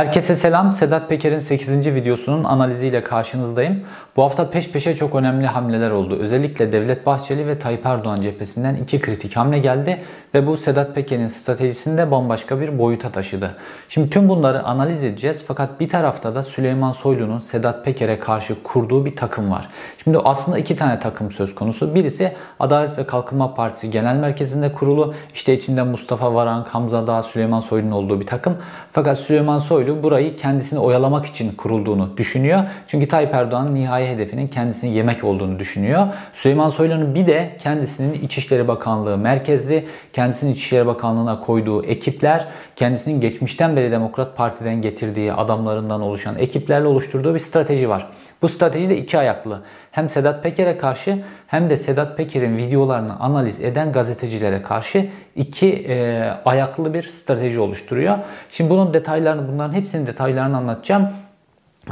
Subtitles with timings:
[0.00, 0.72] Herkese selam.
[0.72, 1.94] Sedat Peker'in 8.
[1.94, 3.80] videosunun analiziyle karşınızdayım.
[4.16, 6.18] Bu hafta peş peşe çok önemli hamleler oldu.
[6.20, 10.02] Özellikle Devlet Bahçeli ve Tayyip Erdoğan cephesinden iki kritik hamle geldi
[10.34, 13.56] ve bu Sedat Peker'in stratejisinde bambaşka bir boyuta taşıdı.
[13.88, 19.04] Şimdi tüm bunları analiz edeceğiz fakat bir tarafta da Süleyman Soylu'nun Sedat Peker'e karşı kurduğu
[19.04, 19.68] bir takım var.
[20.04, 21.94] Şimdi aslında iki tane takım söz konusu.
[21.94, 25.14] Birisi Adalet ve Kalkınma Partisi Genel Merkezi'nde kurulu.
[25.34, 28.56] İşte içinde Mustafa Varank, Hamza Dağ, Süleyman Soylu'nun olduğu bir takım.
[28.92, 32.62] Fakat Süleyman Soylu burayı kendisini oyalamak için kurulduğunu düşünüyor.
[32.86, 36.06] Çünkü Tayyip Erdoğan'ın nihai hedefinin kendisini yemek olduğunu düşünüyor.
[36.32, 39.86] Süleyman Soylu'nun bir de kendisinin İçişleri Bakanlığı merkezli,
[40.20, 47.34] kendisinin İçişleri Bakanlığı'na koyduğu ekipler, kendisinin geçmişten beri Demokrat Parti'den getirdiği adamlarından oluşan ekiplerle oluşturduğu
[47.34, 48.06] bir strateji var.
[48.42, 49.62] Bu strateji de iki ayaklı.
[49.90, 56.22] Hem Sedat Peker'e karşı hem de Sedat Peker'in videolarını analiz eden gazetecilere karşı iki e,
[56.44, 58.18] ayaklı bir strateji oluşturuyor.
[58.50, 61.08] Şimdi bunun detaylarını, bunların hepsinin detaylarını anlatacağım.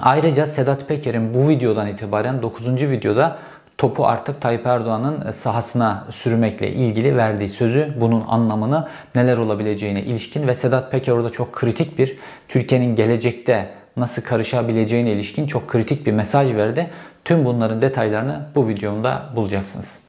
[0.03, 2.67] Ayrıca Sedat Peker'in bu videodan itibaren 9.
[2.91, 3.39] videoda
[3.79, 10.55] topu artık Tayyip Erdoğan'ın sahasına sürmekle ilgili verdiği sözü, bunun anlamını, neler olabileceğine ilişkin ve
[10.55, 12.19] Sedat Peker orada çok kritik bir
[12.49, 16.91] Türkiye'nin gelecekte nasıl karışabileceğine ilişkin çok kritik bir mesaj verdi.
[17.25, 20.08] Tüm bunların detaylarını bu videomda bulacaksınız.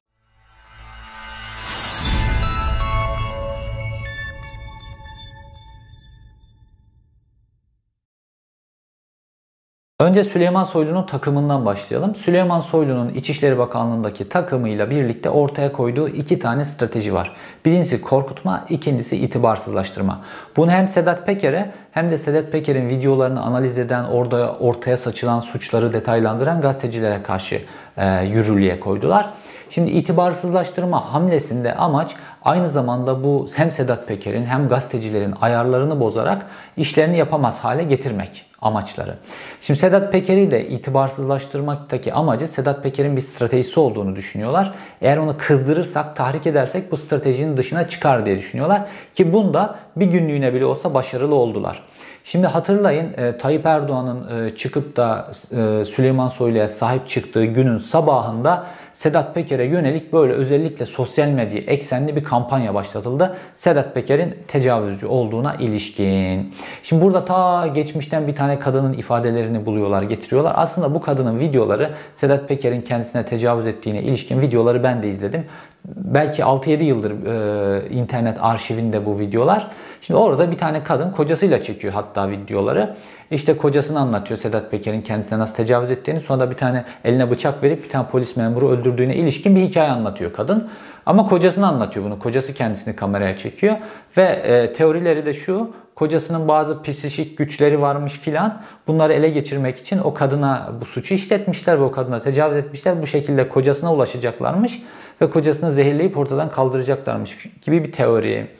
[10.02, 12.16] Önce Süleyman Soylu'nun takımından başlayalım.
[12.16, 17.32] Süleyman Soylu'nun İçişleri Bakanlığı'ndaki takımıyla birlikte ortaya koyduğu iki tane strateji var.
[17.66, 20.22] Birincisi korkutma, ikincisi itibarsızlaştırma.
[20.58, 25.94] Bunu hem Sedat Peker'e hem de Sedat Peker'in videolarını analiz eden, orada ortaya saçılan suçları
[25.94, 27.62] detaylandıran gazetecilere karşı
[27.98, 29.30] e, yürürlüğe koydular.
[29.70, 36.46] Şimdi itibarsızlaştırma hamlesinde amaç aynı zamanda bu hem Sedat Peker'in hem gazetecilerin ayarlarını bozarak
[36.78, 39.16] işlerini yapamaz hale getirmek amaçları.
[39.62, 44.74] Şimdi Sedat Peker'i de itibarsızlaştırmaktaki amacı Sedat Peker'in bir stratejisi olduğunu düşünüyorlar.
[45.02, 48.82] Eğer onu kızdırırsak, tahrik edersek bu stratejinin dışına çıkar diye düşünüyorlar.
[49.14, 51.84] Ki bunda bir günlüğüne bile olsa başarılı oldular.
[52.24, 58.66] Şimdi hatırlayın e, Tayyip Erdoğan'ın e, çıkıp da e, Süleyman Soylu'ya sahip çıktığı günün sabahında
[59.00, 63.38] Sedat Peker'e yönelik böyle özellikle sosyal medya eksenli bir kampanya başlatıldı.
[63.56, 66.54] Sedat Peker'in tecavüzcü olduğuna ilişkin.
[66.84, 70.54] Şimdi burada ta geçmişten bir tane kadının ifadelerini buluyorlar, getiriyorlar.
[70.56, 75.46] Aslında bu kadının videoları Sedat Peker'in kendisine tecavüz ettiğine ilişkin videoları ben de izledim.
[75.86, 79.70] Belki 6-7 yıldır e, internet arşivinde bu videolar.
[80.02, 82.96] Şimdi orada bir tane kadın kocasıyla çekiyor hatta videoları.
[83.32, 86.22] İşte kocasını anlatıyor Sedat Peker'in kendisine nasıl tecavüz ettiğini.
[86.22, 89.90] Sonra da bir tane eline bıçak verip bir tane polis memuru öldürdüğüne ilişkin bir hikaye
[89.90, 90.70] anlatıyor kadın.
[91.06, 92.20] Ama kocasını anlatıyor bunu.
[92.20, 93.76] Kocası kendisini kameraya çekiyor.
[94.18, 95.72] Ve e, teorileri de şu.
[95.96, 98.62] Kocasının bazı psikik güçleri varmış filan.
[98.88, 103.02] Bunları ele geçirmek için o kadına bu suçu işletmişler ve o kadına tecavüz etmişler.
[103.02, 104.82] Bu şekilde kocasına ulaşacaklarmış
[105.22, 108.59] ve kocasını zehirleyip ortadan kaldıracaklarmış gibi bir teori.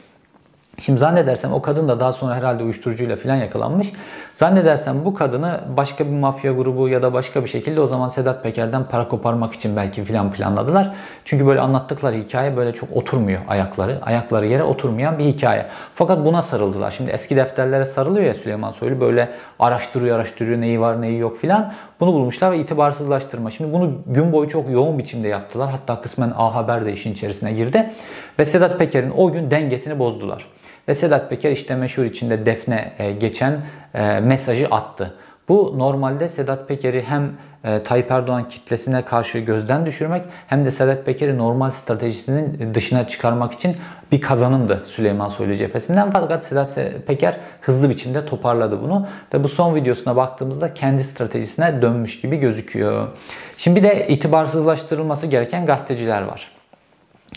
[0.80, 3.92] Şimdi zannedersem o kadın da daha sonra herhalde uyuşturucuyla falan yakalanmış.
[4.34, 8.42] Zannedersem bu kadını başka bir mafya grubu ya da başka bir şekilde o zaman Sedat
[8.42, 10.94] Peker'den para koparmak için belki filan planladılar.
[11.24, 13.98] Çünkü böyle anlattıkları hikaye böyle çok oturmuyor ayakları.
[14.02, 15.66] Ayakları yere oturmayan bir hikaye.
[15.94, 16.90] Fakat buna sarıldılar.
[16.90, 21.72] Şimdi eski defterlere sarılıyor ya Süleyman Soylu böyle araştırıyor araştırıyor neyi var neyi yok filan.
[22.00, 23.50] Bunu bulmuşlar ve itibarsızlaştırma.
[23.50, 25.70] Şimdi bunu gün boyu çok yoğun biçimde yaptılar.
[25.70, 27.90] Hatta kısmen A Haber de işin içerisine girdi.
[28.38, 30.46] Ve Sedat Peker'in o gün dengesini bozdular.
[30.90, 33.60] Ve Sedat Peker işte meşhur içinde Defne e, geçen
[33.94, 35.14] e, mesajı attı.
[35.48, 37.32] Bu normalde Sedat Peker'i hem
[37.64, 43.52] e, Tayyip Erdoğan kitlesine karşı gözden düşürmek hem de Sedat Peker'i normal stratejisinin dışına çıkarmak
[43.52, 43.76] için
[44.12, 46.10] bir kazanımdı Süleyman Soylu cephesinden.
[46.10, 52.20] Fakat Sedat Peker hızlı biçimde toparladı bunu ve bu son videosuna baktığımızda kendi stratejisine dönmüş
[52.20, 53.08] gibi gözüküyor.
[53.58, 56.50] Şimdi bir de itibarsızlaştırılması gereken gazeteciler var.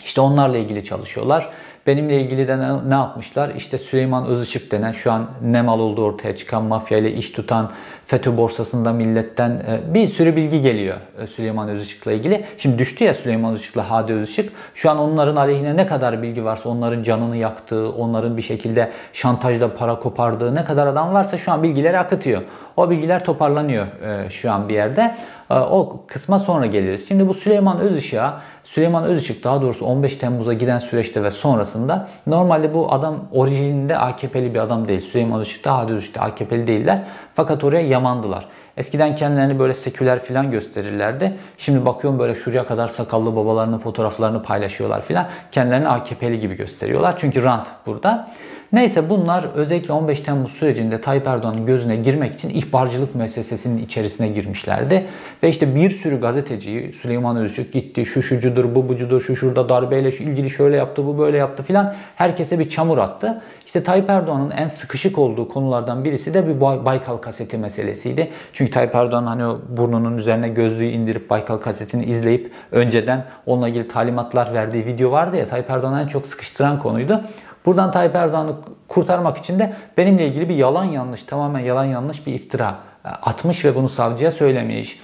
[0.04, 1.48] İşte onlarla ilgili çalışıyorlar.
[1.86, 2.58] Benimle ilgili de
[2.88, 3.50] ne, yapmışlar?
[3.56, 7.70] İşte Süleyman Özışık denen şu an ne mal olduğu ortaya çıkan mafya ile iş tutan
[8.06, 12.44] FETÖ borsasında milletten e, bir sürü bilgi geliyor e, Süleyman Özışık'la ilgili.
[12.58, 14.52] Şimdi düştü ya Süleyman Özışık'la Hadi Özışık.
[14.74, 19.74] Şu an onların aleyhine ne kadar bilgi varsa onların canını yaktığı, onların bir şekilde şantajla
[19.74, 22.42] para kopardığı ne kadar adam varsa şu an bilgileri akıtıyor.
[22.76, 25.14] O bilgiler toparlanıyor e, şu an bir yerde.
[25.50, 27.08] O kısma sonra geliriz.
[27.08, 32.74] Şimdi bu Süleyman Özışık'a Süleyman Özışık daha doğrusu 15 Temmuz'a giden süreçte ve sonrasında normalde
[32.74, 35.00] bu adam orijininde AKP'li bir adam değil.
[35.00, 37.02] Süleyman Özışık da Hadi AKP'li değiller.
[37.34, 38.46] Fakat oraya yamandılar.
[38.76, 41.32] Eskiden kendilerini böyle seküler filan gösterirlerdi.
[41.58, 45.26] Şimdi bakıyorum böyle şuraya kadar sakallı babalarının fotoğraflarını paylaşıyorlar filan.
[45.52, 47.14] Kendilerini AKP'li gibi gösteriyorlar.
[47.18, 48.28] Çünkü rant burada.
[48.74, 55.06] Neyse bunlar özellikle 15 Temmuz sürecinde Tayyip Erdoğan'ın gözüne girmek için ihbarcılık müessesesinin içerisine girmişlerdi.
[55.42, 60.10] Ve işte bir sürü gazeteciyi Süleyman Özçük gitti, şu şucudur, bu bucudur, şu şurada darbeyle
[60.10, 61.94] ilgili şöyle yaptı, bu böyle yaptı filan.
[62.16, 63.42] Herkese bir çamur attı.
[63.66, 68.30] İşte Tayyip Erdoğan'ın en sıkışık olduğu konulardan birisi de bir Baykal kaseti meselesiydi.
[68.52, 73.88] Çünkü Tayyip Erdoğan hani o burnunun üzerine gözlüğü indirip Baykal kasetini izleyip önceden onunla ilgili
[73.88, 77.20] talimatlar verdiği video vardı ya Tayyip Erdoğan'ı en çok sıkıştıran konuydu.
[77.66, 78.54] Buradan Tayyip Erdoğan'ı
[78.88, 83.64] kurtarmak için de benimle ilgili bir yalan yanlış, tamamen yalan yanlış bir iftira e, atmış
[83.64, 85.00] ve bunu savcıya söylemiş.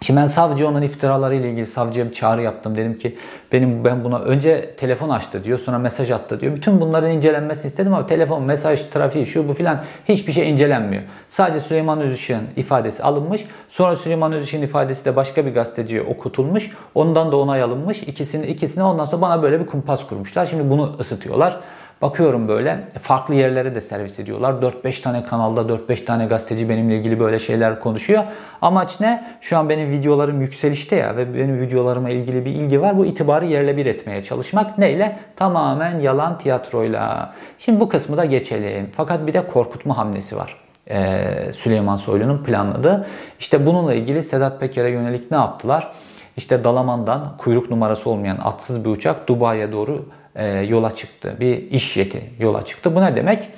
[0.00, 2.76] Şimdi ben savcı onun iftiraları ile ilgili savcıya bir çağrı yaptım.
[2.76, 3.16] Dedim ki
[3.52, 6.56] benim ben buna önce telefon açtı diyor, sonra mesaj attı diyor.
[6.56, 11.02] Bütün bunların incelenmesini istedim ama telefon, mesaj, trafiği, şu bu filan hiçbir şey incelenmiyor.
[11.28, 13.44] Sadece Süleyman Özışık'ın ifadesi alınmış.
[13.68, 16.70] Sonra Süleyman Özışık'ın ifadesi de başka bir gazeteciye okutulmuş.
[16.94, 18.02] Ondan da onay alınmış.
[18.02, 20.46] İkisini ikisini ondan sonra bana böyle bir kumpas kurmuşlar.
[20.46, 21.60] Şimdi bunu ısıtıyorlar.
[22.02, 24.52] Bakıyorum böyle farklı yerlere de servis ediyorlar.
[24.52, 28.24] 4-5 tane kanalda 4-5 tane gazeteci benimle ilgili böyle şeyler konuşuyor.
[28.62, 29.36] Amaç ne?
[29.40, 32.98] Şu an benim videolarım yükselişte ya ve benim videolarıma ilgili bir ilgi var.
[32.98, 34.78] Bu itibarı yerle bir etmeye çalışmak.
[34.78, 35.18] Neyle?
[35.36, 37.34] Tamamen yalan tiyatroyla.
[37.58, 38.90] Şimdi bu kısmı da geçelim.
[38.96, 40.56] Fakat bir de korkutma hamlesi var.
[40.90, 43.06] Ee, Süleyman Soylu'nun planladığı.
[43.40, 45.92] İşte bununla ilgili Sedat Peker'e yönelik ne yaptılar?
[46.36, 51.36] İşte Dalaman'dan kuyruk numarası olmayan atsız bir uçak Dubai'ye doğru e, yola çıktı.
[51.40, 52.94] Bir iş yeti yola çıktı.
[52.94, 53.48] Bu ne demek?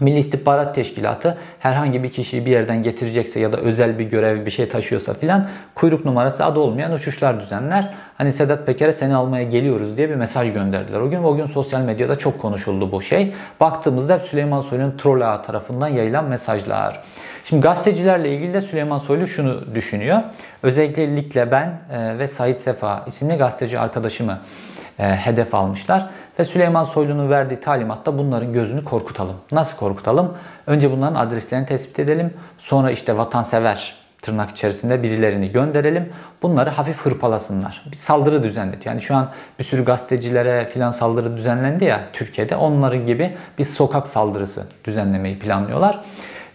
[0.00, 4.50] Milli İstihbarat Teşkilatı herhangi bir kişiyi bir yerden getirecekse ya da özel bir görev bir
[4.50, 7.94] şey taşıyorsa filan kuyruk numarası adı olmayan uçuşlar düzenler.
[8.18, 11.00] Hani Sedat Peker'e seni almaya geliyoruz diye bir mesaj gönderdiler.
[11.00, 13.34] O gün o gün sosyal medyada çok konuşuldu bu şey.
[13.60, 17.02] Baktığımızda Süleyman Soylu'nun troll ağı tarafından yayılan mesajlar.
[17.44, 20.18] Şimdi gazetecilerle ilgili de Süleyman Soylu şunu düşünüyor.
[20.62, 26.10] Özellikle ben e, ve Sait Sefa isimli gazeteci arkadaşımı e, hedef almışlar.
[26.38, 29.36] Ve Süleyman Soylu'nun verdiği talimatta bunların gözünü korkutalım.
[29.52, 30.34] Nasıl korkutalım?
[30.66, 32.34] Önce bunların adreslerini tespit edelim.
[32.58, 36.12] Sonra işte vatansever tırnak içerisinde birilerini gönderelim.
[36.42, 37.82] Bunları hafif hırpalasınlar.
[37.92, 38.88] Bir saldırı düzenledi.
[38.88, 42.56] Yani şu an bir sürü gazetecilere filan saldırı düzenlendi ya Türkiye'de.
[42.56, 46.00] Onların gibi bir sokak saldırısı düzenlemeyi planlıyorlar.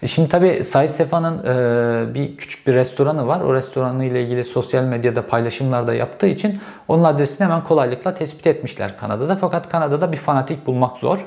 [0.01, 3.41] E şimdi tabii Said Sefa'nın e, bir küçük bir restoranı var.
[3.41, 8.47] O restoranı ile ilgili sosyal medyada paylaşımlar da yaptığı için onun adresini hemen kolaylıkla tespit
[8.47, 9.35] etmişler Kanada'da.
[9.35, 11.25] Fakat Kanada'da bir fanatik bulmak zor.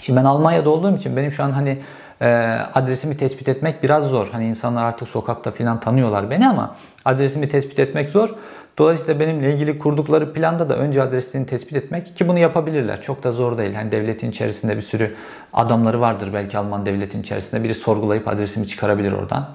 [0.00, 1.78] Şimdi ben Almanya'da olduğum için benim şu an hani
[2.20, 2.26] e,
[2.74, 4.28] adresimi tespit etmek biraz zor.
[4.32, 8.34] Hani insanlar artık sokakta filan tanıyorlar beni ama adresimi tespit etmek zor.
[8.78, 13.02] Dolayısıyla benimle ilgili kurdukları planda da önce adresini tespit etmek ki bunu yapabilirler.
[13.02, 13.74] Çok da zor değil.
[13.74, 15.14] Hani devletin içerisinde bir sürü
[15.52, 17.64] adamları vardır belki Alman devletin içerisinde.
[17.64, 19.48] Biri sorgulayıp adresimi çıkarabilir oradan.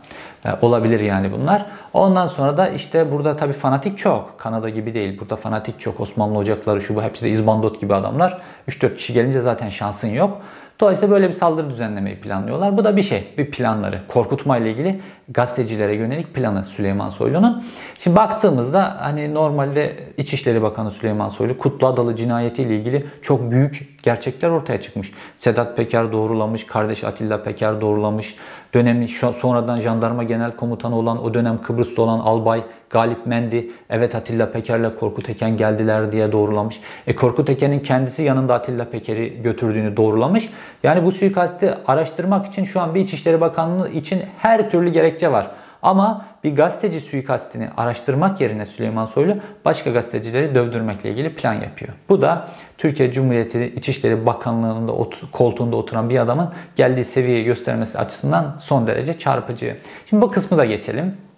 [0.46, 1.66] E, olabilir yani bunlar.
[1.94, 4.40] Ondan sonra da işte burada tabii fanatik çok.
[4.40, 5.20] Kanada gibi değil.
[5.20, 6.00] Burada fanatik çok.
[6.00, 8.42] Osmanlı ocakları şu bu hepsi de izbandot gibi adamlar.
[8.70, 10.42] 3-4 kişi gelince zaten şansın yok.
[10.82, 12.78] Dolayısıyla böyle bir saldırı düzenlemeyi planlıyorlar.
[12.78, 14.00] Bu da bir şey, bir planları.
[14.08, 17.64] Korkutma ile ilgili gazetecilere yönelik planı Süleyman Soylu'nun.
[18.00, 24.00] Şimdi baktığımızda hani normalde İçişleri Bakanı Süleyman Soylu Kutlu Adalı cinayeti ile ilgili çok büyük
[24.04, 25.12] gerçekler ortaya çıkmış.
[25.38, 28.36] Sedat Peker doğrulamış, kardeş Atilla Peker doğrulamış.
[28.74, 34.52] Dönemli sonradan jandarma genel komutanı olan o dönem Kıbrıs'ta olan albay Galip Mendi evet Atilla
[34.52, 36.80] Peker'le Korkut Eken geldiler diye doğrulamış.
[37.08, 40.50] E Korkut Eken'in kendisi yanında Atilla Peker'i götürdüğünü doğrulamış.
[40.84, 45.48] Yani bu suikasti araştırmak için şu an bir İçişleri Bakanlığı için her türlü gerekçe var.
[45.82, 49.36] Ama bir gazeteci suikastini araştırmak yerine Süleyman Soylu
[49.66, 51.94] başka gazetecileri dövdürmekle ilgili plan yapıyor.
[52.10, 52.48] Bu da
[52.78, 54.94] Türkiye Cumhuriyeti İçişleri Bakanlığı'nda
[55.32, 59.78] koltuğunda oturan bir adamın geldiği seviyeyi göstermesi açısından son derece çarpıcı.
[60.06, 61.29] Şimdi bu kısmı da geçelim.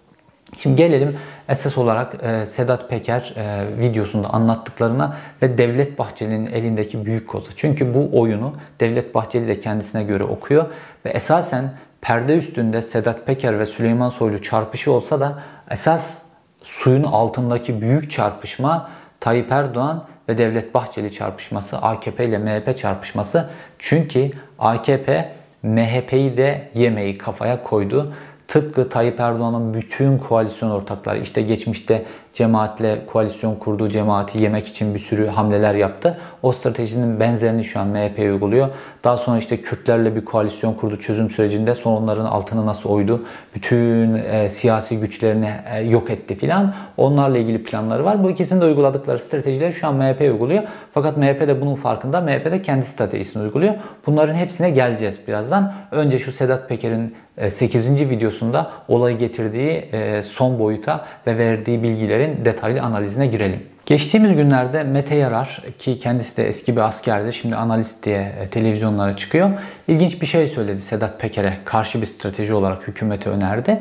[0.56, 1.18] Şimdi gelelim
[1.48, 7.50] esas olarak e, Sedat Peker e, videosunda anlattıklarına ve Devlet Bahçeli'nin elindeki büyük koza.
[7.56, 10.66] Çünkü bu oyunu Devlet Bahçeli de kendisine göre okuyor
[11.04, 16.18] ve esasen perde üstünde Sedat Peker ve Süleyman Soylu çarpışı olsa da esas
[16.62, 18.90] suyun altındaki büyük çarpışma
[19.20, 23.50] Tayyip Erdoğan ve Devlet Bahçeli çarpışması, AKP ile MHP çarpışması.
[23.78, 25.32] Çünkü AKP
[25.62, 28.14] MHP'yi de yemeği kafaya koydu.
[28.52, 34.98] Tıpkı Tayyip Erdoğan'ın bütün koalisyon ortakları işte geçmişte cemaatle koalisyon kurduğu cemaati yemek için bir
[34.98, 36.18] sürü hamleler yaptı.
[36.42, 38.68] O stratejinin benzerini şu an MHP uyguluyor.
[39.04, 41.74] Daha sonra işte Kürtlerle bir koalisyon kurdu çözüm sürecinde.
[41.74, 43.24] Sonra onların altını nasıl oydu?
[43.54, 46.74] Bütün e, siyasi güçlerini e, yok etti filan.
[46.96, 48.24] Onlarla ilgili planları var.
[48.24, 50.62] Bu ikisini de uyguladıkları stratejileri şu an MHP uyguluyor.
[50.92, 52.20] Fakat MHP de bunun farkında.
[52.20, 53.74] MHP de kendi stratejisini uyguluyor.
[54.06, 55.72] Bunların hepsine geleceğiz birazdan.
[55.90, 57.14] Önce şu Sedat Peker'in
[57.50, 58.00] 8.
[58.00, 61.82] E, videosunda olayı getirdiği e, son boyuta ve verdiği
[62.22, 63.60] bilgilerin detaylı analizine girelim.
[63.86, 69.16] Geçtiğimiz günlerde Mete Yarar ki kendisi de eski bir askerdi şimdi analist diye e, televizyonlara
[69.16, 69.50] çıkıyor.
[69.88, 73.80] İlginç bir şey söyledi Sedat Peker'e karşı bir strateji olarak hükümete önerdi.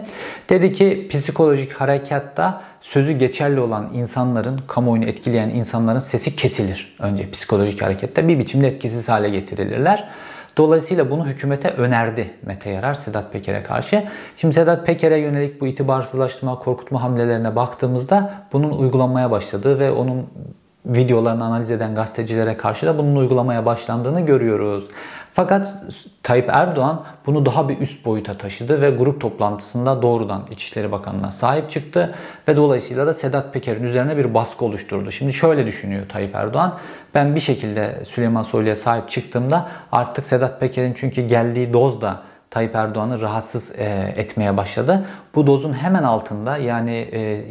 [0.50, 6.96] Dedi ki psikolojik harekatta sözü geçerli olan insanların, kamuoyunu etkileyen insanların sesi kesilir.
[7.00, 10.10] Önce psikolojik harekette bir biçimde etkisiz hale getirilirler.
[10.58, 14.04] Dolayısıyla bunu hükümete önerdi Mete Yarar Sedat Peker'e karşı.
[14.38, 20.28] Şimdi Sedat Peker'e yönelik bu itibarsızlaştırma, korkutma hamlelerine baktığımızda bunun uygulanmaya başladığı ve onun
[20.86, 24.88] videolarını analiz eden gazetecilere karşı da bunun uygulamaya başlandığını görüyoruz.
[25.34, 25.78] Fakat
[26.24, 31.70] Tayyip Erdoğan bunu daha bir üst boyuta taşıdı ve grup toplantısında doğrudan İçişleri Bakanı'na sahip
[31.70, 32.16] çıktı
[32.48, 35.12] ve dolayısıyla da Sedat Peker'in üzerine bir baskı oluşturdu.
[35.12, 36.78] Şimdi şöyle düşünüyor Tayyip Erdoğan.
[37.16, 42.22] Ben bir şekilde Süleyman Soylu'ya sahip çıktığımda artık Sedat Peker'in çünkü geldiği doz da
[42.52, 45.06] Tayyip Erdoğan'ı rahatsız e, etmeye başladı.
[45.36, 46.92] Bu dozun hemen altında yani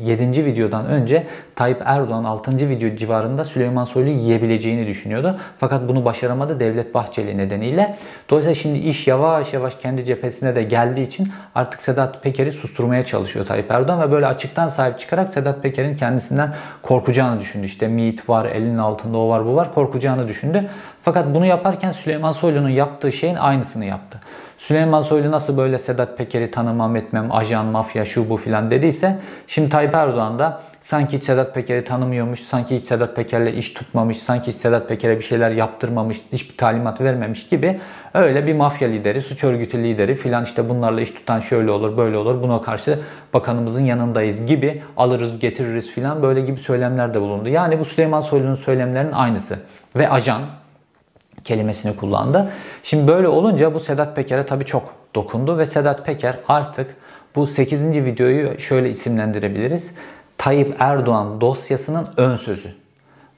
[0.03, 0.41] 7.
[0.41, 1.27] E, videodan önce
[1.57, 2.69] Tayyip Erdoğan 6.
[2.69, 5.39] video civarında Süleyman Soylu'yu yiyebileceğini düşünüyordu.
[5.59, 7.97] Fakat bunu başaramadı Devlet Bahçeli nedeniyle.
[8.31, 13.47] Dolayısıyla şimdi iş yavaş yavaş kendi cephesine de geldiği için artık Sedat Peker'i susturmaya çalışıyor
[13.47, 17.67] Tayyip Erdoğan ve böyle açıktan sahip çıkarak Sedat Peker'in kendisinden korkacağını düşündü.
[17.67, 20.71] İşte MİT var, elinin altında o var bu var korkacağını düşündü.
[21.03, 24.21] Fakat bunu yaparken Süleyman Soylu'nun yaptığı şeyin aynısını yaptı.
[24.61, 29.69] Süleyman Soylu nasıl böyle Sedat Peker'i tanımam etmem, ajan, mafya, şu bu filan dediyse şimdi
[29.69, 34.47] Tayyip Erdoğan da sanki hiç Sedat Peker'i tanımıyormuş, sanki hiç Sedat Peker'le iş tutmamış, sanki
[34.53, 37.81] hiç Sedat Peker'e bir şeyler yaptırmamış, hiçbir talimat vermemiş gibi
[38.15, 42.17] öyle bir mafya lideri, suç örgütü lideri filan işte bunlarla iş tutan şöyle olur, böyle
[42.17, 42.99] olur, buna karşı
[43.35, 47.49] bakanımızın yanındayız gibi alırız, getiririz filan böyle gibi söylemler de bulundu.
[47.49, 49.59] Yani bu Süleyman Soylu'nun söylemlerinin aynısı.
[49.97, 50.41] Ve ajan,
[51.45, 52.53] kelimesini kullandı.
[52.83, 56.97] Şimdi böyle olunca bu Sedat Peker'e tabii çok dokundu ve Sedat Peker artık
[57.37, 58.05] bu 8.
[58.05, 59.91] videoyu şöyle isimlendirebiliriz.
[60.39, 62.69] Tayyip Erdoğan dosyasının ön sözü.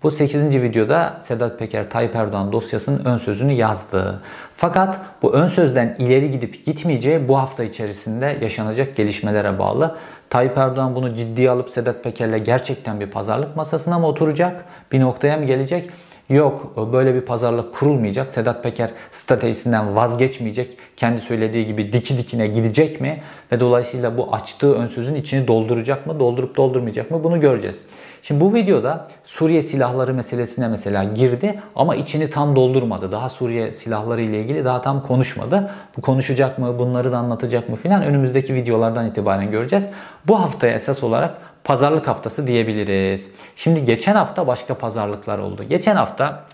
[0.02, 0.62] Bu 8.
[0.62, 4.22] videoda Sedat Peker Tayyip Erdoğan dosyasının ön sözünü yazdı.
[4.54, 9.96] Fakat bu ön sözden ileri gidip gitmeyeceği bu hafta içerisinde yaşanacak gelişmelere bağlı.
[10.30, 14.64] Tayyip Erdoğan bunu ciddiye alıp Sedat Peker'le gerçekten bir pazarlık masasına mı oturacak?
[14.92, 15.90] Bir noktaya mı gelecek?
[16.30, 18.30] Yok böyle bir pazarlık kurulmayacak.
[18.30, 20.76] Sedat Peker stratejisinden vazgeçmeyecek.
[20.96, 23.22] Kendi söylediği gibi diki dikine gidecek mi?
[23.52, 26.20] Ve dolayısıyla bu açtığı ön sözün içini dolduracak mı?
[26.20, 27.24] Doldurup doldurmayacak mı?
[27.24, 27.80] Bunu göreceğiz.
[28.22, 33.12] Şimdi bu videoda Suriye silahları meselesine mesela girdi ama içini tam doldurmadı.
[33.12, 35.70] Daha Suriye silahları ile ilgili daha tam konuşmadı.
[35.96, 39.86] Bu konuşacak mı, bunları da anlatacak mı filan önümüzdeki videolardan itibaren göreceğiz.
[40.26, 43.30] Bu haftaya esas olarak pazarlık haftası diyebiliriz.
[43.56, 45.64] Şimdi geçen hafta başka pazarlıklar oldu.
[45.68, 46.44] Geçen hafta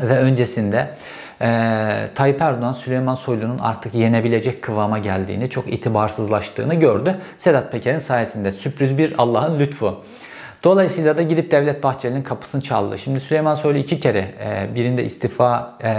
[0.00, 0.94] ve öncesinde
[1.40, 7.16] e, Tayyip Erdoğan Süleyman Soylu'nun artık yenebilecek kıvama geldiğini, çok itibarsızlaştığını gördü.
[7.38, 10.04] Sedat Peker'in sayesinde sürpriz bir Allah'ın lütfu.
[10.64, 12.98] Dolayısıyla da gidip Devlet Bahçeli'nin kapısını çaldı.
[12.98, 15.92] Şimdi Süleyman Soylu iki kere e, birinde istifa e,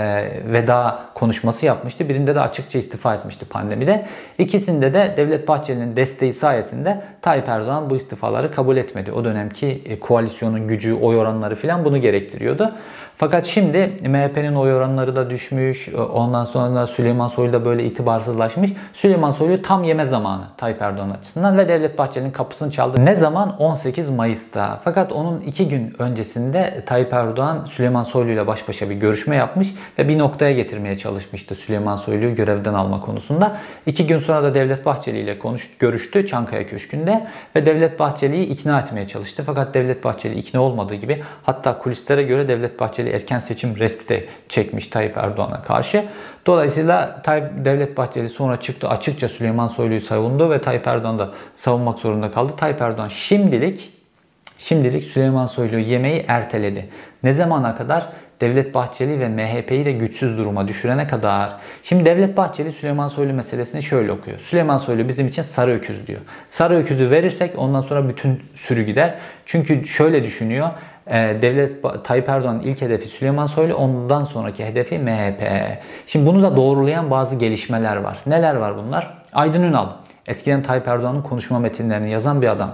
[0.54, 2.10] veda konuşması yapmıştı.
[2.10, 4.06] Birinde de açıkça istifa etmişti pandemide.
[4.38, 9.12] İkisinde de Devlet Bahçeli'nin desteği sayesinde Tayyip Erdoğan bu istifaları kabul etmedi.
[9.12, 12.76] O dönemki e, koalisyonun gücü, oy oranları falan bunu gerektiriyordu.
[13.20, 15.90] Fakat şimdi MHP'nin oy oranları da düşmüş.
[16.14, 18.72] Ondan sonra da Süleyman Soylu da böyle itibarsızlaşmış.
[18.94, 23.06] Süleyman Soylu tam yeme zamanı Tayyip Erdoğan açısından ve Devlet Bahçeli'nin kapısını çaldı.
[23.06, 23.58] Ne zaman?
[23.58, 24.80] 18 Mayıs'ta.
[24.84, 29.68] Fakat onun iki gün öncesinde Tayyip Erdoğan Süleyman Soylu ile baş başa bir görüşme yapmış
[30.00, 33.58] ve bir noktaya getirmeye çalışmıştı Süleyman Soylu'yu görevden alma konusunda.
[33.86, 38.80] İki gün sonra da Devlet Bahçeli ile konuştu, görüştü Çankaya Köşkü'nde ve Devlet Bahçeli'yi ikna
[38.80, 39.44] etmeye çalıştı.
[39.46, 44.10] Fakat Devlet Bahçeli ikna olmadığı gibi hatta kulislere göre Devlet Bahçeli Bahçeli erken seçim resti
[44.10, 46.06] de çekmiş Tayyip Erdoğan'a karşı.
[46.46, 52.00] Dolayısıyla Tayyip Devlet Bahçeli sonra çıktı açıkça Süleyman Soylu'yu savundu ve Tayyip Erdoğan da savunmak
[52.00, 52.54] zorunda kaldı.
[52.58, 53.90] Tayyip Erdoğan şimdilik
[54.58, 56.90] şimdilik Süleyman Soylu'yu yemeği erteledi.
[57.24, 58.10] Ne zamana kadar?
[58.42, 61.50] Devlet Bahçeli ve MHP'yi de güçsüz duruma düşürene kadar.
[61.84, 64.40] Şimdi Devlet Bahçeli Süleyman Soylu meselesini şöyle okuyor.
[64.40, 66.22] Süleyman Soylu bizim için sarı öküz diyor.
[66.50, 69.16] Sarı öküzü verirsek ondan sonra bütün sürü gider.
[69.46, 70.70] Çünkü şöyle düşünüyor.
[71.10, 75.42] Ee, Devlet Tayyip Erdoğan'ın ilk hedefi Süleyman Soylu, ondan sonraki hedefi MHP.
[76.08, 78.18] Şimdi bunu da doğrulayan bazı gelişmeler var.
[78.26, 79.18] Neler var bunlar?
[79.34, 79.88] Aydın Ünal,
[80.28, 82.74] eskiden Tayyip Erdoğan'ın konuşma metinlerini yazan bir adam.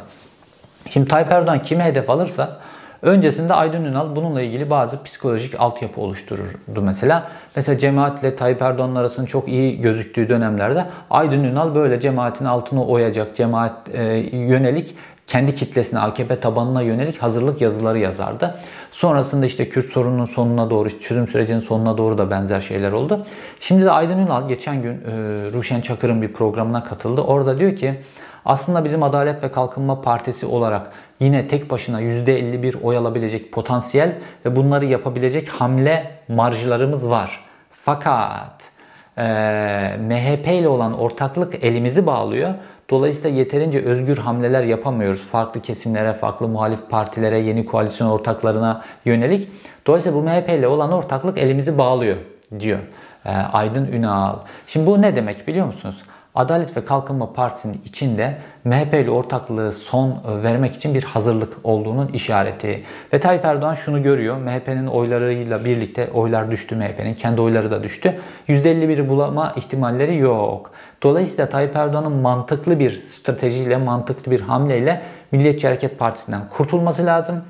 [0.89, 2.59] Şimdi Tayyip Erdoğan kimi hedef alırsa
[3.01, 7.27] öncesinde Aydın Ünal bununla ilgili bazı psikolojik altyapı oluştururdu mesela.
[7.55, 13.35] Mesela cemaatle Tayyip Erdoğan'ın arasının çok iyi gözüktüğü dönemlerde Aydın Ünal böyle cemaatin altını oyacak,
[13.35, 14.95] cemaat e, yönelik
[15.27, 18.55] kendi kitlesine, AKP tabanına yönelik hazırlık yazıları yazardı.
[18.91, 23.25] Sonrasında işte Kürt sorununun sonuna doğru, çözüm sürecinin sonuna doğru da benzer şeyler oldu.
[23.59, 25.11] Şimdi de Aydın Ünal geçen gün e,
[25.53, 27.21] Ruşen Çakır'ın bir programına katıldı.
[27.21, 27.95] Orada diyor ki
[28.45, 34.15] Aslında bizim Adalet ve Kalkınma Partisi olarak yine tek başına %51 oy alabilecek potansiyel
[34.45, 37.39] ve bunları yapabilecek hamle marjlarımız var.
[37.71, 38.63] Fakat
[39.17, 39.23] e,
[39.99, 42.53] MHP ile olan ortaklık elimizi bağlıyor.
[42.89, 45.23] Dolayısıyla yeterince özgür hamleler yapamıyoruz.
[45.23, 49.49] Farklı kesimlere, farklı muhalif partilere, yeni koalisyon ortaklarına yönelik.
[49.87, 52.17] Dolayısıyla bu MHP ile olan ortaklık elimizi bağlıyor
[52.59, 52.79] diyor
[53.25, 54.35] e, Aydın Ünal.
[54.67, 56.03] Şimdi bu ne demek biliyor musunuz?
[56.35, 62.83] Adalet ve Kalkınma Partisi'nin içinde MHP ile ortaklığı son vermek için bir hazırlık olduğunun işareti.
[63.13, 64.37] Ve Tayyip Erdoğan şunu görüyor.
[64.37, 67.13] MHP'nin oylarıyla birlikte oylar düştü MHP'nin.
[67.13, 68.21] Kendi oyları da düştü.
[68.47, 70.71] %51 bulama ihtimalleri yok.
[71.03, 77.43] Dolayısıyla Tayyip Erdoğan'ın mantıklı bir stratejiyle, mantıklı bir hamleyle Milliyetçi Hareket Partisi'nden kurtulması lazım.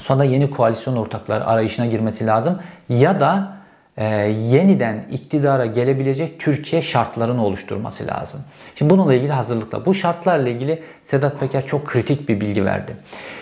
[0.00, 2.58] Sonra yeni koalisyon ortakları arayışına girmesi lazım.
[2.88, 3.57] Ya da
[3.98, 8.40] e, yeniden iktidara gelebilecek Türkiye şartlarını oluşturması lazım.
[8.74, 9.86] Şimdi bununla ilgili hazırlıklar.
[9.86, 12.96] Bu şartlarla ilgili Sedat Peker çok kritik bir bilgi verdi.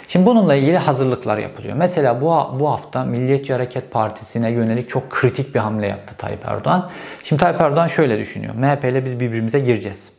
[0.08, 1.76] Şimdi bununla ilgili hazırlıklar yapılıyor.
[1.76, 6.90] Mesela bu, bu hafta Milliyetçi Hareket Partisi'ne yönelik çok kritik bir hamle yaptı Tayyip Erdoğan.
[7.24, 8.54] Şimdi Tayyip Erdoğan şöyle düşünüyor.
[8.54, 10.12] MHP ile biz birbirimize gireceğiz.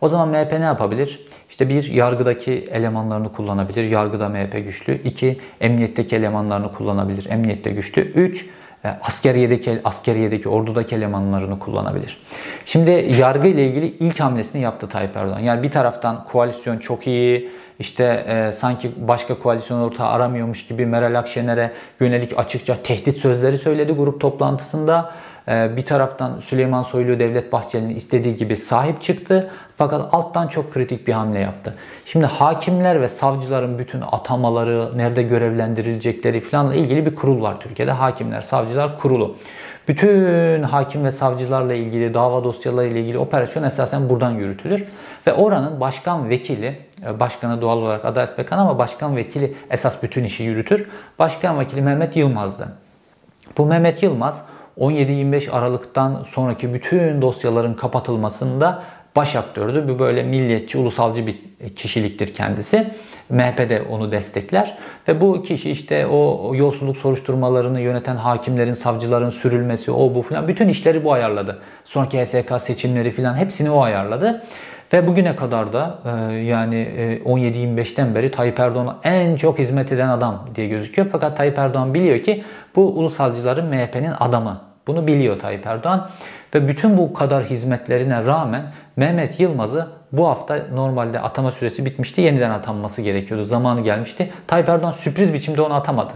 [0.00, 1.26] O zaman MHP ne yapabilir?
[1.50, 3.84] İşte bir yargıdaki elemanlarını kullanabilir.
[3.84, 5.02] Yargıda MHP güçlü.
[5.02, 7.30] İki emniyetteki elemanlarını kullanabilir.
[7.30, 8.02] Emniyette güçlü.
[8.02, 8.46] Üç
[9.02, 12.20] askeriyedeki askeriyedeki ordudaki elemanlarını kullanabilir.
[12.64, 15.40] Şimdi yargı ile ilgili ilk hamlesini yaptı Tayyip Erdoğan.
[15.40, 21.18] Yani bir taraftan koalisyon çok iyi, işte e, sanki başka koalisyon ortağı aramıyormuş gibi Meral
[21.18, 25.12] Akşener'e yönelik açıkça tehdit sözleri söyledi grup toplantısında.
[25.48, 29.50] E, bir taraftan Süleyman Soylu Devlet Bahçeli'nin istediği gibi sahip çıktı.
[29.76, 31.74] Fakat alttan çok kritik bir hamle yaptı.
[32.06, 37.92] Şimdi hakimler ve savcıların bütün atamaları, nerede görevlendirilecekleri falan ilgili bir kurul var Türkiye'de.
[37.92, 39.36] Hakimler, Savcılar Kurulu.
[39.88, 44.84] Bütün hakim ve savcılarla ilgili, dava dosyaları ile ilgili operasyon esasen buradan yürütülür.
[45.26, 50.24] Ve oranın başkan vekili, e, başkanı doğal olarak Adalet Bakanı ama başkan vekili esas bütün
[50.24, 50.88] işi yürütür.
[51.18, 52.68] Başkan vekili Mehmet Yılmaz'dı.
[53.58, 54.42] Bu Mehmet Yılmaz
[54.80, 58.82] 17-25 Aralık'tan sonraki bütün dosyaların kapatılmasında
[59.16, 59.84] baş aktördü.
[59.88, 61.36] Bu böyle milliyetçi, ulusalcı bir
[61.76, 62.86] kişiliktir kendisi.
[63.30, 64.78] MHP de onu destekler.
[65.08, 70.68] Ve bu kişi işte o yolsuzluk soruşturmalarını yöneten hakimlerin, savcıların sürülmesi, o bu falan bütün
[70.68, 71.58] işleri bu ayarladı.
[71.84, 74.42] Sonraki HSK seçimleri falan hepsini o ayarladı.
[74.92, 76.88] Ve bugüne kadar da e, yani
[77.24, 81.08] 17-25'ten e, beri Tayyip Erdoğan'a en çok hizmet eden adam diye gözüküyor.
[81.12, 82.44] Fakat Tayyip Erdoğan biliyor ki
[82.76, 84.60] bu ulusalcıların MHP'nin adamı.
[84.86, 86.08] Bunu biliyor Tayyip Erdoğan.
[86.54, 88.62] Ve bütün bu kadar hizmetlerine rağmen
[88.96, 92.20] Mehmet Yılmaz'ı bu hafta normalde atama süresi bitmişti.
[92.20, 93.44] Yeniden atanması gerekiyordu.
[93.44, 94.30] Zamanı gelmişti.
[94.46, 96.12] Tayyip Erdoğan sürpriz biçimde onu atamadı.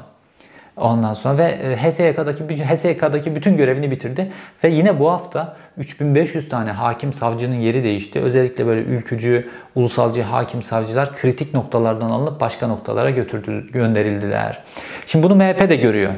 [0.80, 4.32] Ondan sonra ve e, HSYK'daki bütün HSYK'daki bütün görevini bitirdi
[4.64, 8.20] ve yine bu hafta 3500 tane hakim savcının yeri değişti.
[8.20, 14.62] Özellikle böyle ülkücü, ulusalcı hakim savcılar kritik noktalardan alınıp başka noktalara götürdü, gönderildiler.
[15.06, 16.12] Şimdi bunu MHP de görüyor.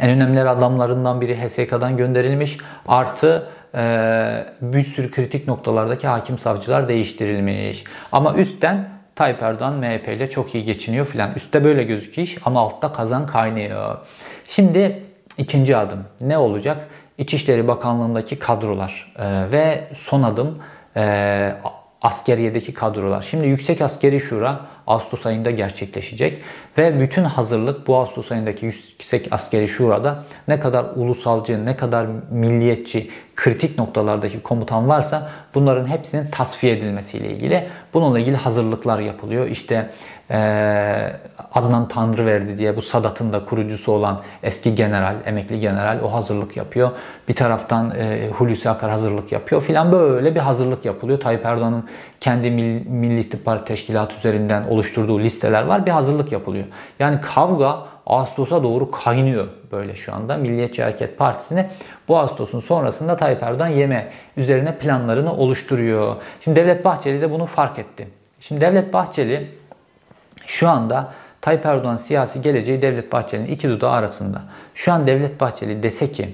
[0.00, 2.58] En önemli adamlarından biri HSYK'dan gönderilmiş.
[2.88, 7.84] Artı e, bir sürü kritik noktalardaki hakim savcılar değiştirilmiş.
[8.12, 11.34] Ama üstten Tayyip Erdoğan MHP ile çok iyi geçiniyor filan.
[11.34, 13.98] Üstte böyle gözüküyor iş ama altta kazan kaynıyor.
[14.48, 15.02] Şimdi
[15.38, 16.88] ikinci adım ne olacak?
[17.18, 20.58] İçişleri Bakanlığı'ndaki kadrolar e, ve son adım
[20.96, 21.52] e,
[22.02, 23.22] askeriyedeki kadrolar.
[23.22, 26.40] Şimdi Yüksek Askeri Şura Ağustos ayında gerçekleşecek
[26.78, 33.10] ve bütün hazırlık bu Ağustos ayındaki Yüksek Askeri Şura'da ne kadar ulusalcı, ne kadar milliyetçi,
[33.36, 39.46] kritik noktalardaki komutan varsa bunların hepsinin tasfiye edilmesiyle ilgili bununla ilgili hazırlıklar yapılıyor.
[39.46, 39.90] İşte
[40.30, 40.38] e,
[41.54, 46.90] Adnan Tanrıverdi diye bu Sadat'ın da kurucusu olan eski general, emekli general o hazırlık yapıyor.
[47.28, 51.20] Bir taraftan e, Hulusi Akar hazırlık yapıyor filan böyle bir hazırlık yapılıyor.
[51.20, 51.84] Tayyip Erdoğan'ın
[52.20, 55.86] kendi Milli İstihbarat Teşkilatı üzerinden oluşturduğu listeler var.
[55.86, 56.64] Bir hazırlık yapılıyor.
[56.98, 60.36] Yani kavga Ağustos'a doğru kaynıyor böyle şu anda.
[60.36, 61.70] Milliyetçi Hareket Partisi'ne
[62.08, 66.16] bu Ağustos'un sonrasında Tayyip Erdoğan yeme üzerine planlarını oluşturuyor.
[66.40, 68.08] Şimdi Devlet Bahçeli de bunu fark etti.
[68.40, 69.50] Şimdi Devlet Bahçeli
[70.46, 74.42] şu anda Tayyip Erdoğan siyasi geleceği Devlet Bahçeli'nin iki dudağı arasında.
[74.74, 76.28] Şu an Devlet Bahçeli dese ki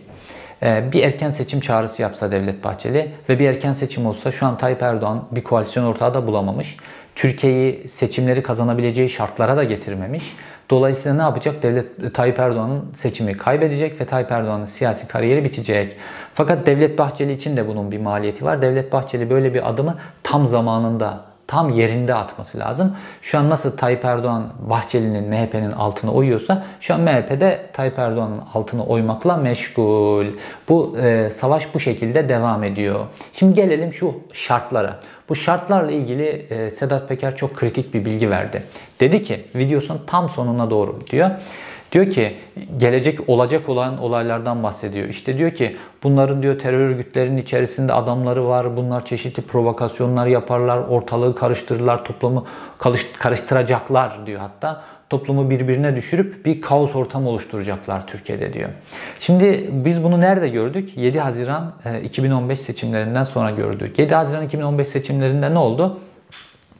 [0.63, 4.59] e, bir erken seçim çağrısı yapsa Devlet Bahçeli ve bir erken seçim olsa şu an
[4.59, 6.77] Tayyip Erdoğan bir koalisyon ortağı da bulamamış.
[7.15, 10.37] Türkiye'yi seçimleri kazanabileceği şartlara da getirmemiş.
[10.73, 11.63] Dolayısıyla ne yapacak?
[11.63, 15.97] Devlet Tayyip Erdoğan'ın seçimi kaybedecek ve Tayyip Erdoğan'ın siyasi kariyeri bitecek.
[16.35, 18.63] Fakat Devlet Bahçeli için de bunun bir maliyeti var.
[18.63, 22.97] Devlet Bahçeli böyle bir adımı tam zamanında tam yerinde atması lazım.
[23.23, 28.41] Şu an nasıl Tayyip Erdoğan Bahçeli'nin MHP'nin altına oyuyorsa şu an MHP de Tayyip Erdoğan'ın
[28.55, 30.27] altına oymakla meşgul.
[30.69, 33.07] Bu e, savaş bu şekilde devam ediyor.
[33.33, 35.01] Şimdi gelelim şu şartlara.
[35.33, 38.63] Bu şartlarla ilgili e, Sedat Peker çok kritik bir bilgi verdi.
[39.01, 41.31] Dedi ki videosun tam sonuna doğru diyor.
[41.93, 42.37] Diyor ki
[42.77, 45.09] gelecek olacak olan olaylardan bahsediyor.
[45.09, 48.77] İşte diyor ki bunların diyor terör örgütlerinin içerisinde adamları var.
[48.77, 50.79] Bunlar çeşitli provokasyonlar yaparlar.
[50.79, 52.05] Ortalığı karıştırırlar.
[52.05, 52.47] Toplumu
[53.19, 58.69] karıştıracaklar diyor hatta toplumu birbirine düşürüp bir kaos ortamı oluşturacaklar Türkiye'de diyor.
[59.21, 60.97] Şimdi biz bunu nerede gördük?
[60.97, 63.99] 7 Haziran 2015 e, seçimlerinden sonra gördük.
[63.99, 66.01] 7 Haziran 2015 seçimlerinde ne oldu?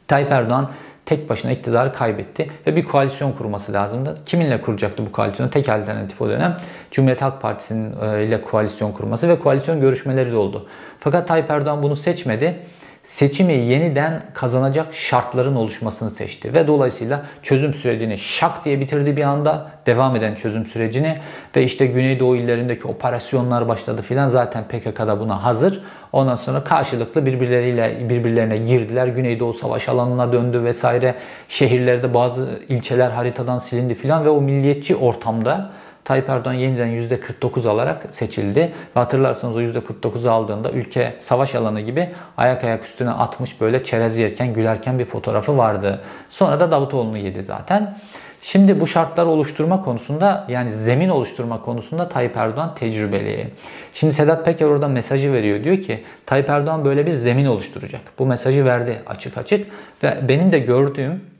[0.07, 0.69] Tayyip Erdoğan
[1.05, 4.17] tek başına iktidarı kaybetti ve bir koalisyon kurması lazımdı.
[4.25, 5.49] Kiminle kuracaktı bu koalisyonu?
[5.49, 6.57] Tek alternatif o dönem
[6.91, 10.67] Cumhuriyet Halk Partisi'nin e, ile koalisyon kurması ve koalisyon görüşmeleri de oldu.
[10.99, 12.59] Fakat Tayyip Erdoğan bunu seçmedi
[13.03, 16.53] seçimi yeniden kazanacak şartların oluşmasını seçti.
[16.53, 19.71] Ve dolayısıyla çözüm sürecini şak diye bitirdi bir anda.
[19.85, 21.17] Devam eden çözüm sürecini
[21.55, 24.29] ve işte Güneydoğu illerindeki operasyonlar başladı filan.
[24.29, 25.83] Zaten PKK'da buna hazır.
[26.11, 29.07] Ondan sonra karşılıklı birbirleriyle birbirlerine girdiler.
[29.07, 31.15] Güneydoğu savaş alanına döndü vesaire.
[31.49, 35.69] Şehirlerde bazı ilçeler haritadan silindi filan ve o milliyetçi ortamda
[36.05, 38.59] Tayyip Erdoğan yeniden %49 alarak seçildi.
[38.59, 44.17] Ve hatırlarsanız o %49 aldığında ülke savaş alanı gibi ayak ayak üstüne atmış böyle çerez
[44.17, 46.01] yerken gülerken bir fotoğrafı vardı.
[46.29, 47.97] Sonra da Davutoğlu'nu yedi zaten.
[48.41, 53.47] Şimdi bu şartları oluşturma konusunda yani zemin oluşturma konusunda Tayyip Erdoğan tecrübeli.
[53.93, 55.63] Şimdi Sedat Peker orada mesajı veriyor.
[55.63, 58.01] Diyor ki Tayyip Erdoğan böyle bir zemin oluşturacak.
[58.19, 59.67] Bu mesajı verdi açık açık
[60.03, 61.32] ve benim de gördüğüm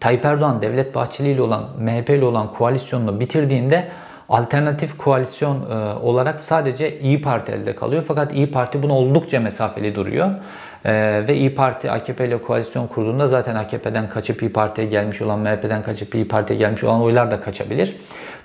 [0.00, 3.88] Tayyip Erdoğan Devlet Bahçeli ile olan MHP ile olan koalisyonunu bitirdiğinde
[4.28, 8.04] alternatif koalisyon e, olarak sadece İyi Parti elde kalıyor.
[8.08, 10.30] Fakat İyi Parti buna oldukça mesafeli duruyor.
[10.84, 15.38] Ee, ve İyi Parti AKP ile koalisyon kurduğunda zaten AKP'den kaçıp İyi Parti'ye gelmiş olan,
[15.38, 17.96] MHP'den kaçıp İyi Parti'ye gelmiş olan oylar da kaçabilir.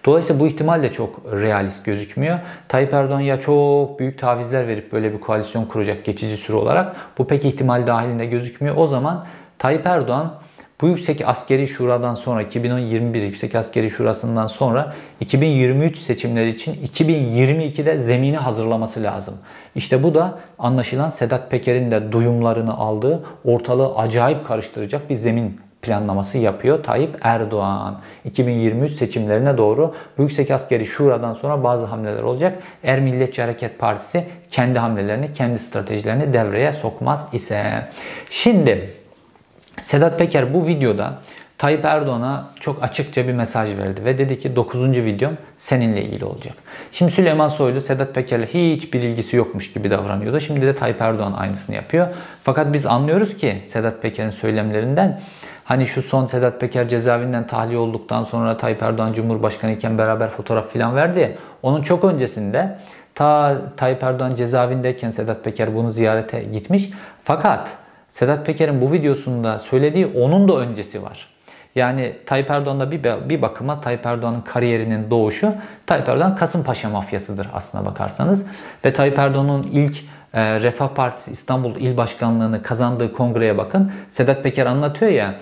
[0.05, 2.39] Dolayısıyla bu ihtimal de çok realist gözükmüyor.
[2.67, 7.27] Tayyip Erdoğan ya çok büyük tavizler verip böyle bir koalisyon kuracak geçici süre olarak bu
[7.27, 8.75] pek ihtimal dahilinde gözükmüyor.
[8.77, 9.25] O zaman
[9.57, 10.33] Tayyip Erdoğan
[10.81, 18.37] bu Yüksek Askeri Şura'dan sonra 2021 Yüksek Askeri Şurası'ndan sonra 2023 seçimleri için 2022'de zemini
[18.37, 19.33] hazırlaması lazım.
[19.75, 26.37] İşte bu da anlaşılan Sedat Peker'in de duyumlarını aldığı ortalığı acayip karıştıracak bir zemin planlaması
[26.37, 27.99] yapıyor Tayyip Erdoğan.
[28.25, 32.63] 2023 seçimlerine doğru bu Yüksek Askeri Şura'dan sonra bazı hamleler olacak.
[32.83, 37.87] Er Milliyetçi Hareket Partisi kendi hamlelerini, kendi stratejilerini devreye sokmaz ise.
[38.29, 38.89] Şimdi
[39.81, 41.13] Sedat Peker bu videoda
[41.57, 44.91] Tayyip Erdoğan'a çok açıkça bir mesaj verdi ve dedi ki 9.
[44.91, 46.53] videom seninle ilgili olacak.
[46.91, 50.39] Şimdi Süleyman Soylu Sedat Peker'le hiçbir ilgisi yokmuş gibi davranıyordu.
[50.39, 52.07] Şimdi de Tayyip Erdoğan aynısını yapıyor.
[52.43, 55.21] Fakat biz anlıyoruz ki Sedat Peker'in söylemlerinden
[55.63, 60.71] hani şu son Sedat Peker cezaevinden tahliye olduktan sonra Tayyip Erdoğan Cumhurbaşkanı iken beraber fotoğraf
[60.71, 61.29] filan verdi ya.
[61.63, 62.77] Onun çok öncesinde
[63.15, 66.89] ta Tayyip Erdoğan cezaevindeyken Sedat Peker bunu ziyarete gitmiş.
[67.23, 67.69] Fakat
[68.15, 71.27] Sedat Peker'in bu videosunda söylediği onun da öncesi var.
[71.75, 75.53] Yani Tayyip Erdoğan'da bir, bir bakıma Tayyip Erdoğan'ın kariyerinin doğuşu
[75.85, 78.45] Tayyip Erdoğan Kasımpaşa mafyasıdır aslına bakarsanız.
[78.85, 79.97] Ve Tayyip Erdoğan'ın ilk
[80.33, 83.91] e, Refah Partisi İstanbul İl Başkanlığı'nı kazandığı kongreye bakın.
[84.09, 85.35] Sedat Peker anlatıyor ya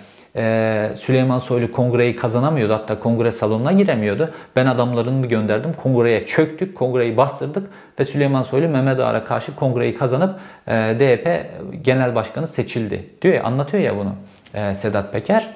[0.96, 2.74] Süleyman Soylu kongreyi kazanamıyordu.
[2.74, 4.34] Hatta kongre salonuna giremiyordu.
[4.56, 5.74] Ben adamlarını gönderdim.
[5.84, 6.76] Kongreye çöktük.
[6.76, 7.70] Kongreyi bastırdık.
[8.00, 13.10] Ve Süleyman Soylu Mehmet Ağar'a karşı kongreyi kazanıp e, DYP genel başkanı seçildi.
[13.22, 14.16] Diyor ya anlatıyor ya bunu
[14.54, 15.54] e, Sedat Peker.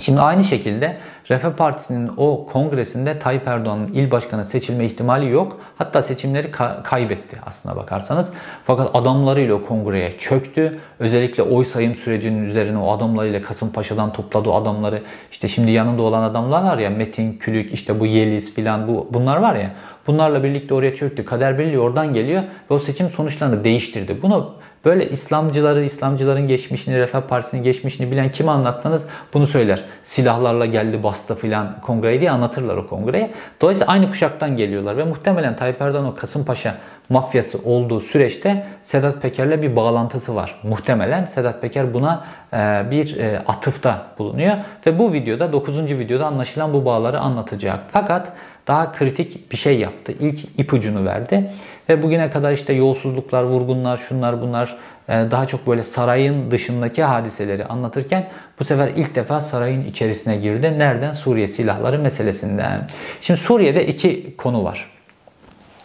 [0.00, 0.96] Şimdi aynı şekilde
[1.30, 5.60] Refah Partisi'nin o kongresinde Tayyip Erdoğan'ın il başkanı seçilme ihtimali yok.
[5.78, 8.32] Hatta seçimleri ka- kaybetti aslına bakarsanız.
[8.64, 10.78] Fakat adamlarıyla o kongreye çöktü.
[10.98, 16.62] Özellikle oy sayım sürecinin üzerine o adamlarıyla Kasımpaşa'dan topladığı adamları işte şimdi yanında olan adamlar
[16.62, 19.70] var ya Metin Külük işte bu Yeliz filan bu bunlar var ya
[20.06, 21.24] bunlarla birlikte oraya çöktü.
[21.24, 24.22] Kader Birliği oradan geliyor ve o seçim sonuçlarını değiştirdi.
[24.22, 24.54] Bunu
[24.86, 29.84] Böyle İslamcıları, İslamcıların geçmişini, Refah Partisi'nin geçmişini bilen kime anlatsanız bunu söyler.
[30.02, 33.30] Silahlarla geldi bastı filan kongreye diye anlatırlar o kongreye.
[33.60, 36.74] Dolayısıyla aynı kuşaktan geliyorlar ve muhtemelen Tayyip Erdoğan o Kasımpaşa
[37.08, 40.60] mafyası olduğu süreçte Sedat Peker'le bir bağlantısı var.
[40.62, 42.56] Muhtemelen Sedat Peker buna e,
[42.90, 45.78] bir e, atıfta bulunuyor ve bu videoda 9.
[45.78, 47.80] videoda anlaşılan bu bağları anlatacak.
[47.92, 48.32] Fakat
[48.66, 50.14] daha kritik bir şey yaptı.
[50.20, 51.50] İlk ipucunu verdi.
[51.88, 54.76] Ve bugüne kadar işte yolsuzluklar, vurgunlar, şunlar bunlar
[55.08, 58.28] e, daha çok böyle sarayın dışındaki hadiseleri anlatırken
[58.60, 60.78] bu sefer ilk defa sarayın içerisine girdi.
[60.78, 61.12] Nereden?
[61.12, 62.80] Suriye silahları meselesinden.
[63.20, 64.90] Şimdi Suriye'de iki konu var.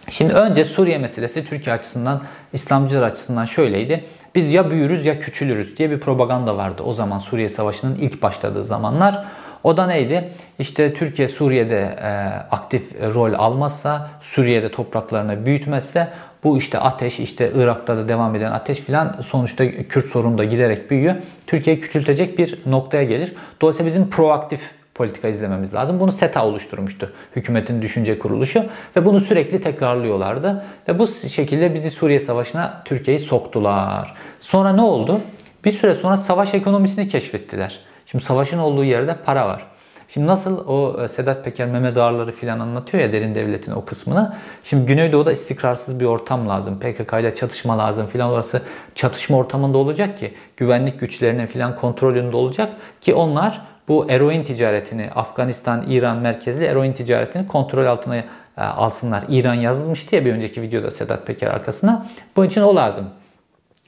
[0.10, 4.06] Şimdi önce Suriye meselesi Türkiye açısından, İslamcılar açısından şöyleydi.
[4.36, 8.64] Biz ya büyürüz ya küçülürüz diye bir propaganda vardı o zaman Suriye Savaşı'nın ilk başladığı
[8.64, 9.26] zamanlar.
[9.64, 10.30] O da neydi?
[10.60, 12.10] İşte Türkiye Suriye'de e,
[12.52, 16.08] aktif rol almazsa, Suriye'de topraklarını büyütmezse
[16.44, 20.92] bu işte ateş işte Irak'ta da devam eden ateş filan sonuçta Kürt sorunu da giderek
[20.92, 21.16] büyüyor.
[21.48, 23.34] Türkiye küçültecek bir noktaya gelir.
[23.62, 26.00] Dolayısıyla bizim proaktif politika izlememiz lazım.
[26.00, 27.14] Bunu SETA oluşturmuştu.
[27.36, 28.64] Hükümetin düşünce kuruluşu
[28.96, 30.64] ve bunu sürekli tekrarlıyorlardı.
[30.88, 34.14] Ve bu şekilde bizi Suriye Savaşı'na Türkiye'yi soktular.
[34.40, 35.22] Sonra ne oldu?
[35.66, 37.80] Bir süre sonra savaş ekonomisini keşfettiler.
[38.12, 39.66] Şimdi savaşın olduğu yerde para var.
[40.08, 44.36] Şimdi nasıl o e, Sedat Peker Mehmet Ağarları filan anlatıyor ya derin devletin o kısmını.
[44.64, 46.80] Şimdi Güneydoğu'da istikrarsız bir ortam lazım.
[46.80, 48.62] PKK ile çatışma lazım filan orası
[48.96, 55.86] çatışma ortamında olacak ki güvenlik güçlerinin filan kontrolünde olacak ki onlar bu eroin ticaretini Afganistan,
[55.90, 58.26] İran merkezli eroin ticaretini kontrol altına e,
[58.58, 59.24] alsınlar.
[59.30, 62.08] İran yazılmış diye bir önceki videoda Sedat Peker arkasına.
[62.36, 63.06] Bunun için o lazım.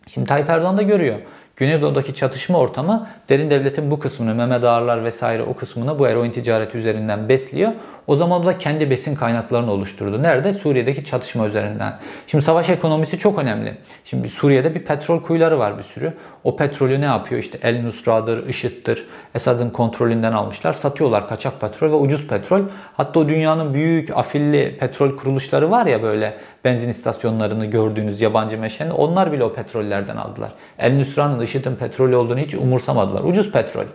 [0.07, 1.19] Şimdi Tayyip Erdoğan da görüyor.
[1.55, 6.77] Güneydoğu'daki çatışma ortamı derin devletin bu kısmını, Mehmet Ağarlar vesaire o kısmını bu eroin ticareti
[6.77, 7.71] üzerinden besliyor.
[8.07, 10.23] O zaman da kendi besin kaynaklarını oluşturdu.
[10.23, 10.53] Nerede?
[10.53, 11.99] Suriye'deki çatışma üzerinden.
[12.27, 13.73] Şimdi savaş ekonomisi çok önemli.
[14.05, 16.13] Şimdi Suriye'de bir petrol kuyuları var bir sürü.
[16.43, 17.41] O petrolü ne yapıyor?
[17.41, 19.07] İşte El Nusra'dır, IŞİD'dir.
[19.35, 20.73] Esad'ın kontrolünden almışlar.
[20.73, 22.61] Satıyorlar kaçak petrol ve ucuz petrol.
[22.97, 28.93] Hatta o dünyanın büyük afilli petrol kuruluşları var ya böyle benzin istasyonlarını gördüğünüz yabancı meşeni.
[28.93, 30.51] Onlar bile o petrollerden aldılar.
[30.79, 33.23] El Nusra'nın IŞİD'in petrolü olduğunu hiç umursamadılar.
[33.23, 33.85] Ucuz petrol.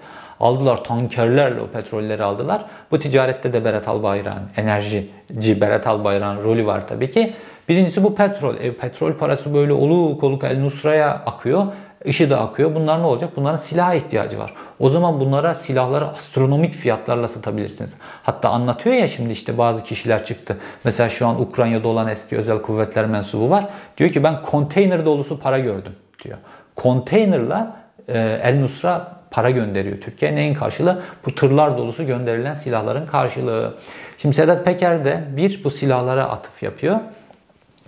[0.41, 2.65] Aldılar tankerlerle o petrolleri aldılar.
[2.91, 7.33] Bu ticarette de Berat Albayrak'ın, enerjici Berat Albayrak'ın rolü var tabii ki.
[7.69, 8.55] Birincisi bu petrol.
[8.57, 11.67] E, petrol parası böyle oluk oluk El Nusra'ya akıyor.
[12.05, 12.75] IŞİD'e akıyor.
[12.75, 13.31] Bunlar ne olacak?
[13.37, 14.55] Bunların silah ihtiyacı var.
[14.79, 17.97] O zaman bunlara silahları astronomik fiyatlarla satabilirsiniz.
[18.23, 20.57] Hatta anlatıyor ya şimdi işte bazı kişiler çıktı.
[20.85, 23.67] Mesela şu an Ukrayna'da olan eski özel kuvvetler mensubu var.
[23.99, 25.93] Diyor ki ben konteyner dolusu para gördüm
[26.25, 26.39] diyor.
[26.77, 27.77] Konteynerla
[28.09, 30.35] e, El Nusra para gönderiyor Türkiye.
[30.35, 31.03] Neyin karşılığı?
[31.27, 33.75] Bu tırlar dolusu gönderilen silahların karşılığı.
[34.19, 37.01] Şimdi Sedat Peker de bir bu silahlara atıf yapıyor.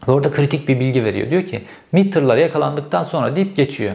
[0.06, 1.30] Orada kritik bir bilgi veriyor.
[1.30, 3.94] Diyor ki MİT tırları yakalandıktan sonra deyip geçiyor.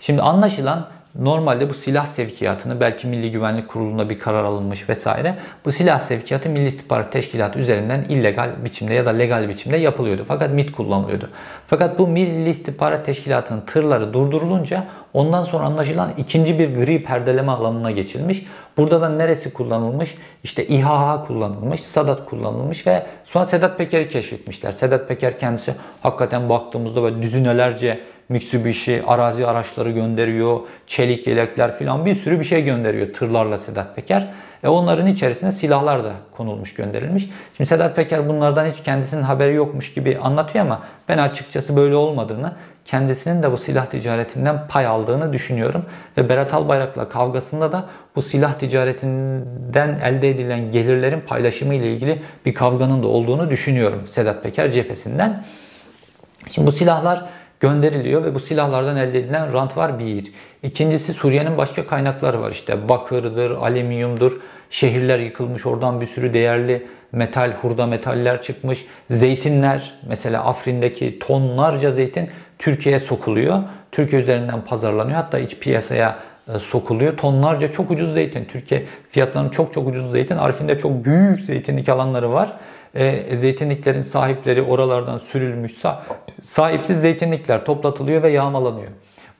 [0.00, 5.34] Şimdi anlaşılan Normalde bu silah sevkiyatını belki Milli Güvenlik Kurulu'nda bir karar alınmış vesaire.
[5.64, 10.24] Bu silah sevkiyatı Milli İstihbarat Teşkilatı üzerinden illegal biçimde ya da legal biçimde yapılıyordu.
[10.28, 11.30] Fakat MIT kullanılıyordu.
[11.66, 17.90] Fakat bu Milli İstihbarat Teşkilatı'nın tırları durdurulunca ondan sonra anlaşılan ikinci bir gri perdeleme alanına
[17.90, 18.46] geçilmiş.
[18.76, 20.14] Burada da neresi kullanılmış?
[20.44, 24.72] İşte İHA kullanılmış, Sadat kullanılmış ve sonra Sedat Peker'i keşfetmişler.
[24.72, 32.14] Sedat Peker kendisi hakikaten baktığımızda böyle düzinelerce Mitsubishi arazi araçları gönderiyor, çelik yelekler filan bir
[32.14, 34.28] sürü bir şey gönderiyor tırlarla Sedat Peker.
[34.64, 37.28] E onların içerisine silahlar da konulmuş, gönderilmiş.
[37.56, 42.52] Şimdi Sedat Peker bunlardan hiç kendisinin haberi yokmuş gibi anlatıyor ama ben açıkçası böyle olmadığını,
[42.84, 45.84] kendisinin de bu silah ticaretinden pay aldığını düşünüyorum.
[46.18, 47.84] Ve Berat Albayrak'la kavgasında da
[48.16, 54.42] bu silah ticaretinden elde edilen gelirlerin paylaşımı ile ilgili bir kavganın da olduğunu düşünüyorum Sedat
[54.42, 55.44] Peker cephesinden.
[56.50, 57.24] Şimdi bu silahlar
[57.60, 60.32] gönderiliyor ve bu silahlardan elde edilen rant var bir.
[60.62, 64.40] İkincisi Suriye'nin başka kaynakları var işte bakırdır, alüminyumdur.
[64.70, 68.84] Şehirler yıkılmış oradan bir sürü değerli metal, hurda metaller çıkmış.
[69.10, 73.62] Zeytinler mesela Afrin'deki tonlarca zeytin Türkiye'ye sokuluyor.
[73.92, 75.16] Türkiye üzerinden pazarlanıyor.
[75.16, 76.18] Hatta iç piyasaya
[76.54, 77.16] e, sokuluyor.
[77.16, 78.44] Tonlarca çok ucuz zeytin.
[78.44, 80.36] Türkiye fiyatlarının çok çok ucuz zeytin.
[80.36, 82.56] Arif'inde çok büyük zeytinlik alanları var
[82.94, 85.72] e, zeytinliklerin sahipleri oralardan sürülmüş
[86.42, 88.88] sahipsiz zeytinlikler toplatılıyor ve yağmalanıyor.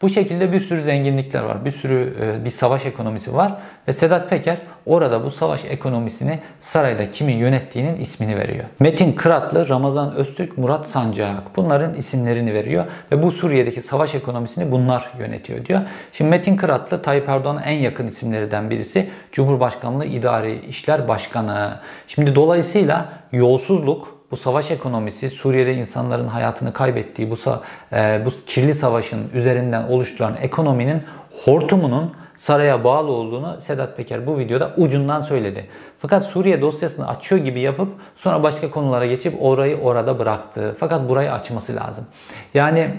[0.02, 1.64] Bu şekilde bir sürü zenginlikler var.
[1.64, 3.52] Bir sürü e, bir savaş ekonomisi var.
[3.88, 8.64] Ve Sedat Peker orada bu savaş ekonomisini sarayda kimin yönettiğinin ismini veriyor.
[8.78, 11.56] Metin Kıratlı, Ramazan Öztürk, Murat Sancak.
[11.56, 12.84] Bunların isimlerini veriyor.
[13.12, 15.80] Ve bu Suriye'deki savaş ekonomisini bunlar yönetiyor diyor.
[16.12, 19.10] Şimdi Metin Kıratlı Tayyip Erdoğan'ın en yakın isimlerinden birisi.
[19.32, 21.76] Cumhurbaşkanlığı İdari İşler Başkanı.
[22.06, 27.37] Şimdi dolayısıyla yolsuzluk, bu savaş ekonomisi Suriye'de insanların hayatını kaybettiği bu,
[27.93, 31.03] e, bu kirli savaşın üzerinden oluşturan ekonominin
[31.45, 35.66] hortumunun saraya bağlı olduğunu Sedat Peker bu videoda ucundan söyledi.
[35.99, 40.77] Fakat Suriye dosyasını açıyor gibi yapıp sonra başka konulara geçip orayı orada bıraktı.
[40.81, 42.07] Fakat burayı açması lazım.
[42.55, 42.95] Yani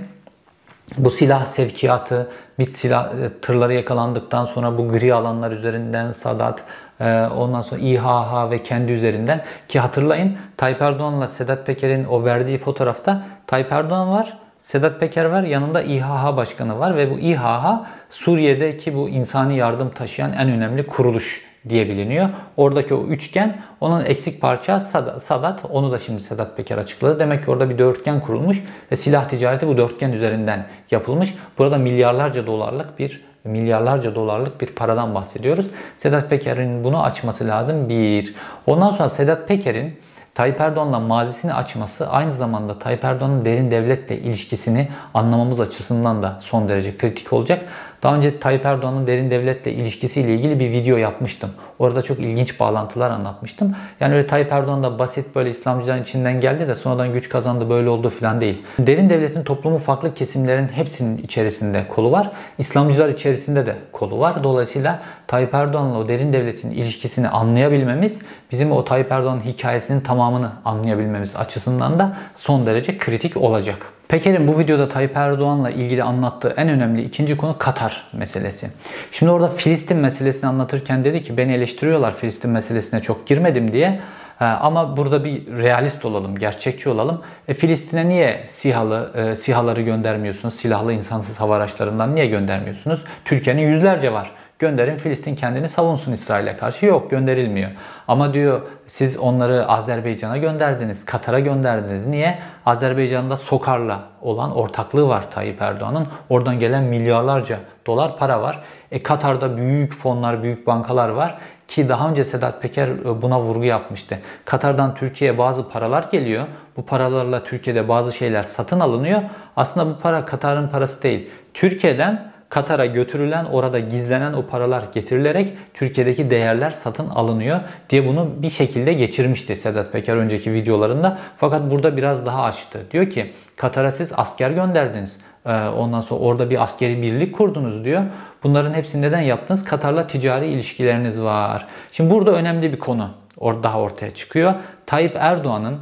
[0.97, 6.63] bu silah sevkiyatı, MİT silah e, tırları yakalandıktan sonra bu gri alanlar üzerinden Sadat,
[6.99, 9.43] e, ondan sonra İHH ve kendi üzerinden.
[9.67, 15.43] Ki hatırlayın Tayyip Erdoğan'la Sedat Peker'in o verdiği fotoğrafta Tayyip Erdoğan var, Sedat Peker var,
[15.43, 21.50] yanında İHH başkanı var ve bu İHH Suriye'deki bu insani yardım taşıyan en önemli kuruluş
[21.69, 22.29] diye biliniyor.
[22.57, 24.79] Oradaki o üçgen onun eksik parça
[25.19, 25.65] Sadat.
[25.69, 27.19] Onu da şimdi Sedat Peker açıkladı.
[27.19, 31.33] Demek ki orada bir dörtgen kurulmuş ve silah ticareti bu dörtgen üzerinden yapılmış.
[31.57, 35.67] Burada milyarlarca dolarlık bir milyarlarca dolarlık bir paradan bahsediyoruz.
[35.97, 38.35] Sedat Peker'in bunu açması lazım bir.
[38.65, 39.99] Ondan sonra Sedat Peker'in
[40.35, 46.69] Tayyip Erdoğan'la mazisini açması aynı zamanda Tayyip Erdoğan'ın derin devletle ilişkisini anlamamız açısından da son
[46.69, 47.65] derece kritik olacak.
[48.03, 51.49] Daha önce Tayyip Erdoğan'ın derin devletle ilişkisiyle ilgili bir video yapmıştım.
[51.79, 53.75] Orada çok ilginç bağlantılar anlatmıştım.
[53.99, 57.89] Yani öyle Tayyip Erdoğan da basit böyle İslamcıların içinden geldi de sonradan güç kazandı böyle
[57.89, 58.61] oldu falan değil.
[58.79, 62.31] Derin devletin toplumu farklı kesimlerin hepsinin içerisinde kolu var.
[62.57, 64.43] İslamcılar içerisinde de kolu var.
[64.43, 68.19] Dolayısıyla Tayyip Erdoğan'la o derin devletin ilişkisini anlayabilmemiz
[68.51, 73.93] bizim o Tayyip Erdoğan'ın hikayesinin tamamını anlayabilmemiz açısından da son derece kritik olacak.
[74.11, 78.67] Peker'in bu videoda Tayyip Erdoğan'la ilgili anlattığı en önemli ikinci konu Katar meselesi.
[79.11, 83.99] Şimdi orada Filistin meselesini anlatırken dedi ki beni eleştiriyorlar Filistin meselesine çok girmedim diye.
[84.39, 87.21] Ama burada bir realist olalım, gerçekçi olalım.
[87.47, 90.55] E, Filistin'e niye SİHA'lı, e, SİHA'ları göndermiyorsunuz?
[90.55, 93.03] Silahlı insansız hava araçlarından niye göndermiyorsunuz?
[93.25, 94.31] Türkiye'nin yüzlerce var.
[94.61, 96.85] Gönderin Filistin kendini savunsun İsrail'e karşı.
[96.85, 97.71] Yok gönderilmiyor.
[98.07, 102.05] Ama diyor siz onları Azerbaycan'a gönderdiniz, Katar'a gönderdiniz.
[102.05, 102.39] Niye?
[102.65, 106.07] Azerbaycan'da Sokar'la olan ortaklığı var Tayyip Erdoğan'ın.
[106.29, 108.59] Oradan gelen milyarlarca dolar para var.
[108.91, 113.63] E Katar'da büyük fonlar, büyük bankalar var ki daha önce Sedat Peker e, buna vurgu
[113.63, 114.19] yapmıştı.
[114.45, 116.45] Katar'dan Türkiye'ye bazı paralar geliyor.
[116.77, 119.21] Bu paralarla Türkiye'de bazı şeyler satın alınıyor.
[119.55, 121.29] Aslında bu para Katar'ın parası değil.
[121.53, 127.59] Türkiye'den Katar'a götürülen, orada gizlenen o paralar getirilerek Türkiye'deki değerler satın alınıyor
[127.89, 131.17] diye bunu bir şekilde geçirmişti Sedat Peker önceki videolarında.
[131.37, 132.85] Fakat burada biraz daha açtı.
[132.91, 135.17] Diyor ki Katar'a siz asker gönderdiniz.
[135.45, 138.03] Ee, ondan sonra orada bir askeri birlik kurdunuz diyor.
[138.43, 139.63] Bunların hepsini neden yaptınız?
[139.63, 141.67] Katar'la ticari ilişkileriniz var.
[141.91, 143.09] Şimdi burada önemli bir konu
[143.41, 144.53] daha ortaya çıkıyor.
[144.85, 145.77] Tayyip Erdoğan'ın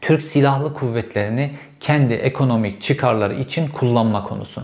[0.00, 4.62] Türk Silahlı Kuvvetleri'ni kendi ekonomik çıkarları için kullanma konusu.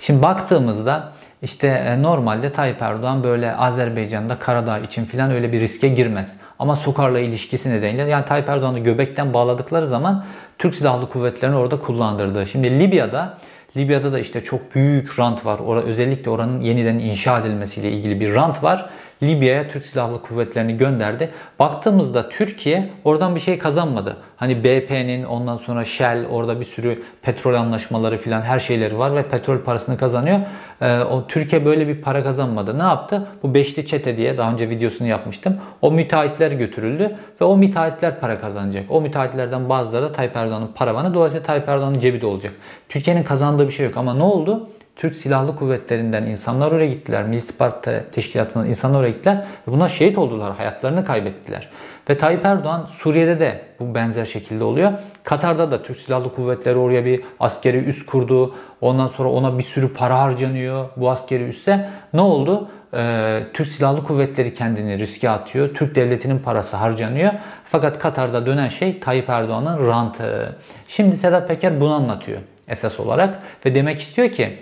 [0.00, 5.88] Şimdi baktığımızda işte e, normalde Tayyip Erdoğan böyle Azerbaycan'da Karadağ için filan öyle bir riske
[5.88, 6.36] girmez.
[6.58, 10.24] Ama Sokar'la ilişkisi nedeniyle yani Tayyip Erdoğan'ı göbekten bağladıkları zaman
[10.58, 12.46] Türk Silahlı Kuvvetleri'ni orada kullandırdı.
[12.46, 13.38] Şimdi Libya'da
[13.76, 15.58] Libya'da da işte çok büyük rant var.
[15.58, 18.90] Orada özellikle oranın yeniden inşa edilmesiyle ilgili bir rant var.
[19.22, 21.30] Libya'ya Türk Silahlı Kuvvetlerini gönderdi.
[21.58, 24.16] Baktığımızda Türkiye oradan bir şey kazanmadı.
[24.36, 29.22] Hani BP'nin ondan sonra Shell orada bir sürü petrol anlaşmaları filan her şeyleri var ve
[29.22, 30.40] petrol parasını kazanıyor.
[30.80, 32.78] Ee, o Türkiye böyle bir para kazanmadı.
[32.78, 33.26] Ne yaptı?
[33.42, 35.56] Bu beşli çete diye daha önce videosunu yapmıştım.
[35.82, 38.84] O müteahhitler götürüldü ve o müteahhitler para kazanacak.
[38.88, 41.14] O müteahhitlerden bazıları da Tayyip Erdoğan'ın paravanı.
[41.14, 42.52] Dolayısıyla Tayyip Erdoğan'ın cebi de olacak.
[42.88, 44.68] Türkiye'nin kazandığı bir şey yok ama ne oldu?
[44.96, 47.24] Türk Silahlı Kuvvetlerinden insanlar oraya gittiler.
[47.24, 49.44] Milli İstihbarat Teşkilatı'ndan insanlar oraya gittiler.
[49.66, 51.68] Bunlar şehit oldular, hayatlarını kaybettiler.
[52.10, 54.92] Ve Tayyip Erdoğan Suriye'de de bu benzer şekilde oluyor.
[55.24, 58.54] Katar'da da Türk Silahlı Kuvvetleri oraya bir askeri üs kurdu.
[58.80, 61.90] Ondan sonra ona bir sürü para harcanıyor bu askeri üsse.
[62.12, 62.68] Ne oldu?
[62.94, 65.74] Ee, Türk Silahlı Kuvvetleri kendini riske atıyor.
[65.74, 67.32] Türk devletinin parası harcanıyor.
[67.64, 70.56] Fakat Katar'da dönen şey Tayyip Erdoğan'ın rantı.
[70.88, 73.34] Şimdi Sedat Peker bunu anlatıyor esas olarak
[73.66, 74.58] ve demek istiyor ki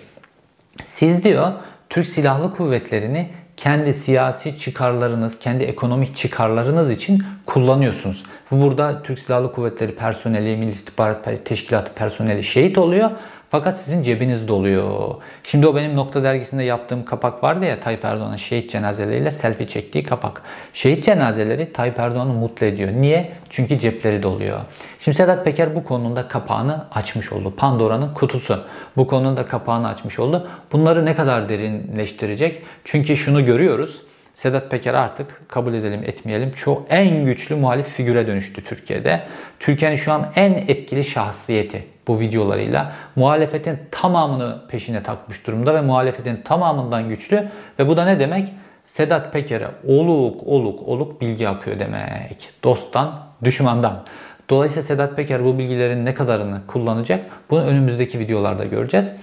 [0.85, 1.53] siz diyor
[1.91, 8.25] Türk Silahlı Kuvvetleri'ni kendi siyasi çıkarlarınız, kendi ekonomik çıkarlarınız için kullanıyorsunuz.
[8.51, 13.11] Burada Türk Silahlı Kuvvetleri personeli, Milli İstihbarat Teşkilatı personeli şehit oluyor.
[13.53, 15.15] Fakat sizin cebiniz doluyor.
[15.45, 20.05] Şimdi o benim Nokta dergisinde yaptığım kapak vardı ya Tayyip Erdoğan'ın şehit cenazeleriyle selfie çektiği
[20.05, 20.43] kapak.
[20.73, 22.93] Şehit cenazeleri Tayyip Erdoğan'ı mutlu ediyor.
[22.93, 23.33] Niye?
[23.51, 24.61] Çünkü cepleri doluyor.
[24.99, 27.55] Şimdi Sedat Peker bu konunun kapağını açmış oldu.
[27.57, 28.65] Pandora'nın kutusu.
[28.97, 30.49] Bu konunun da kapağını açmış oldu.
[30.73, 32.63] Bunları ne kadar derinleştirecek?
[32.85, 34.03] Çünkü şunu görüyoruz.
[34.35, 39.23] Sedat Peker artık kabul edelim etmeyelim çok en güçlü muhalif figüre dönüştü Türkiye'de.
[39.61, 42.93] Türkiye'nin şu an en etkili şahsiyeti bu videolarıyla.
[43.17, 47.49] Muhalefetin tamamını peşine takmış durumda ve muhalefetin tamamından güçlü.
[47.79, 48.49] Ve bu da ne demek?
[48.85, 52.51] Sedat Peker'e oluk oluk oluk bilgi akıyor demek.
[52.65, 54.03] Dosttan, düşmandan.
[54.51, 57.25] Dolayısıyla Sedat Peker bu bilgilerin ne kadarını kullanacak?
[57.51, 59.17] Bunu önümüzdeki videolarda göreceğiz.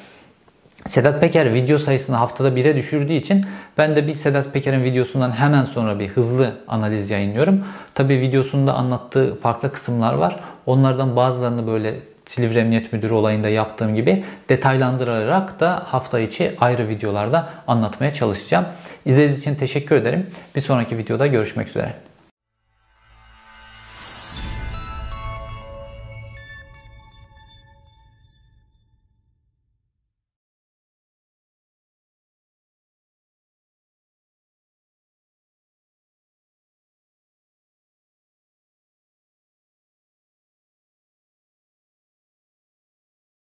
[0.86, 3.46] Sedat Peker video sayısını haftada 1'e düşürdüğü için
[3.78, 7.64] ben de bir Sedat Peker'in videosundan hemen sonra bir hızlı analiz yayınlıyorum.
[7.96, 10.40] Tabi videosunda anlattığı farklı kısımlar var.
[10.66, 11.96] Onlardan bazılarını böyle
[12.30, 18.66] Silivri Emniyet Müdürü olayında yaptığım gibi detaylandırarak da hafta içi ayrı videolarda anlatmaya çalışacağım.
[19.06, 20.28] İzlediğiniz için teşekkür ederim.
[20.56, 22.09] Bir sonraki videoda görüşmek üzere.